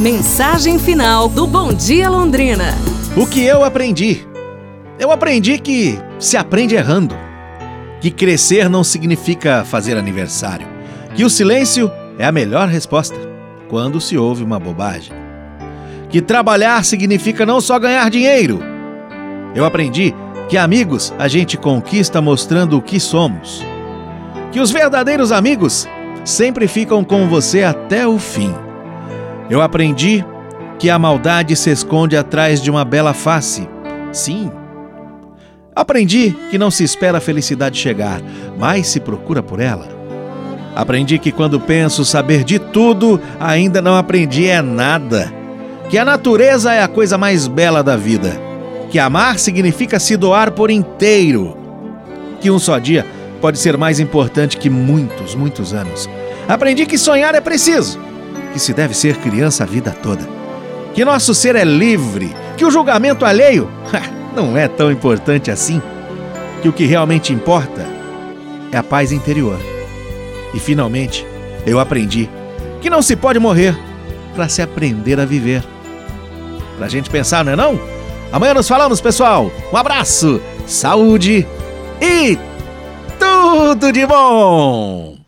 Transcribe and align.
Mensagem 0.00 0.76
final 0.76 1.28
do 1.28 1.46
Bom 1.46 1.72
Dia 1.72 2.10
Londrina. 2.10 2.74
O 3.16 3.24
que 3.28 3.44
eu 3.44 3.62
aprendi? 3.62 4.26
Eu 4.98 5.12
aprendi 5.12 5.56
que 5.56 5.96
se 6.18 6.36
aprende 6.36 6.74
errando. 6.74 7.16
Que 8.00 8.10
crescer 8.10 8.68
não 8.68 8.82
significa 8.82 9.64
fazer 9.64 9.96
aniversário. 9.96 10.66
Que 11.14 11.22
o 11.22 11.30
silêncio 11.30 11.92
é 12.18 12.26
a 12.26 12.32
melhor 12.32 12.66
resposta 12.66 13.16
quando 13.68 14.00
se 14.00 14.18
ouve 14.18 14.42
uma 14.42 14.58
bobagem. 14.58 15.12
Que 16.10 16.20
trabalhar 16.20 16.84
significa 16.84 17.46
não 17.46 17.60
só 17.60 17.78
ganhar 17.78 18.10
dinheiro. 18.10 18.60
Eu 19.54 19.64
aprendi 19.64 20.12
que 20.48 20.58
amigos 20.58 21.14
a 21.20 21.28
gente 21.28 21.56
conquista 21.56 22.20
mostrando 22.20 22.76
o 22.76 22.82
que 22.82 22.98
somos. 22.98 23.64
Que 24.50 24.58
os 24.58 24.72
verdadeiros 24.72 25.30
amigos 25.30 25.86
sempre 26.24 26.66
ficam 26.66 27.04
com 27.04 27.28
você 27.28 27.62
até 27.62 28.04
o 28.08 28.18
fim. 28.18 28.52
Eu 29.48 29.60
aprendi 29.60 30.24
que 30.78 30.88
a 30.88 30.98
maldade 30.98 31.54
se 31.54 31.70
esconde 31.70 32.16
atrás 32.16 32.62
de 32.62 32.70
uma 32.70 32.84
bela 32.84 33.12
face. 33.12 33.68
Sim. 34.12 34.50
Aprendi 35.74 36.34
que 36.50 36.58
não 36.58 36.70
se 36.70 36.84
espera 36.84 37.18
a 37.18 37.20
felicidade 37.20 37.78
chegar, 37.78 38.22
mas 38.58 38.86
se 38.86 39.00
procura 39.00 39.42
por 39.42 39.60
ela. 39.60 39.88
Aprendi 40.74 41.18
que 41.18 41.30
quando 41.30 41.60
penso 41.60 42.04
saber 42.04 42.42
de 42.42 42.58
tudo, 42.58 43.20
ainda 43.38 43.82
não 43.82 43.96
aprendi 43.96 44.48
é 44.48 44.62
nada. 44.62 45.32
Que 45.88 45.98
a 45.98 46.04
natureza 46.04 46.72
é 46.72 46.82
a 46.82 46.88
coisa 46.88 47.18
mais 47.18 47.46
bela 47.46 47.82
da 47.82 47.96
vida. 47.96 48.40
Que 48.90 48.98
amar 48.98 49.38
significa 49.38 49.98
se 49.98 50.16
doar 50.16 50.52
por 50.52 50.70
inteiro. 50.70 51.56
Que 52.40 52.50
um 52.50 52.58
só 52.58 52.78
dia 52.78 53.06
pode 53.40 53.58
ser 53.58 53.76
mais 53.76 54.00
importante 54.00 54.56
que 54.56 54.70
muitos, 54.70 55.34
muitos 55.34 55.74
anos. 55.74 56.08
Aprendi 56.48 56.86
que 56.86 56.96
sonhar 56.96 57.34
é 57.34 57.40
preciso 57.40 58.13
que 58.54 58.60
se 58.60 58.72
deve 58.72 58.94
ser 58.94 59.16
criança 59.16 59.64
a 59.64 59.66
vida 59.66 59.90
toda. 59.90 60.22
Que 60.94 61.04
nosso 61.04 61.34
ser 61.34 61.56
é 61.56 61.64
livre, 61.64 62.32
que 62.56 62.64
o 62.64 62.70
julgamento 62.70 63.24
alheio 63.24 63.68
não 64.34 64.56
é 64.56 64.68
tão 64.68 64.92
importante 64.92 65.50
assim. 65.50 65.82
Que 66.62 66.68
o 66.68 66.72
que 66.72 66.86
realmente 66.86 67.32
importa 67.32 67.84
é 68.70 68.76
a 68.76 68.82
paz 68.82 69.10
interior. 69.10 69.58
E 70.54 70.60
finalmente, 70.60 71.26
eu 71.66 71.80
aprendi 71.80 72.30
que 72.80 72.88
não 72.88 73.02
se 73.02 73.16
pode 73.16 73.40
morrer 73.40 73.76
para 74.36 74.48
se 74.48 74.62
aprender 74.62 75.18
a 75.18 75.24
viver. 75.24 75.64
Pra 76.78 76.88
gente 76.88 77.10
pensar, 77.10 77.44
não 77.44 77.52
é 77.52 77.56
não? 77.56 77.78
Amanhã 78.30 78.54
nos 78.54 78.68
falamos, 78.68 79.00
pessoal. 79.00 79.50
Um 79.72 79.76
abraço, 79.76 80.40
saúde 80.64 81.44
e 82.00 82.38
tudo 83.18 83.90
de 83.90 84.06
bom! 84.06 85.23